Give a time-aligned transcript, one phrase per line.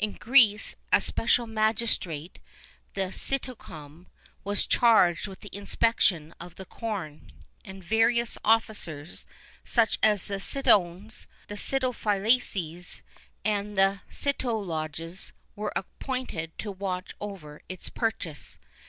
[0.00, 2.38] [II 25] In Greece, a special magistrate,
[2.94, 4.06] the "Sitocome,"
[4.44, 7.32] was charged with the inspection of the corn;
[7.64, 9.26] and various officers,
[9.64, 13.02] such as the sitones, the sitophylaces,
[13.44, 18.60] and the sitologes, were appointed to watch over its purchase.